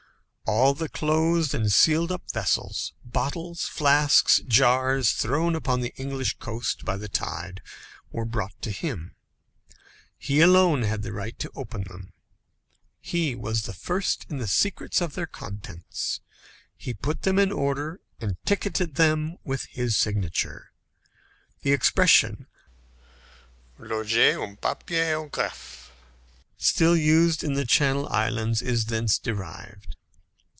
[0.47, 6.83] All the closed and sealed up vessels, bottles, flasks, jars, thrown upon the English coast
[6.83, 7.61] by the tide
[8.11, 9.15] were brought to him.
[10.17, 12.11] He alone had the right to open them;
[12.99, 16.19] he was first in the secrets of their contents;
[16.75, 20.73] he put them in order, and ticketed them with his signature.
[21.61, 22.47] The expression
[23.79, 25.91] "loger un papier au greffe,"
[26.57, 29.95] still used in the Channel Islands, is thence derived.